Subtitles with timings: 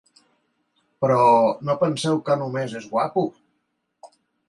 [1.03, 1.19] Però,
[1.69, 3.29] no penseu que només és guapo!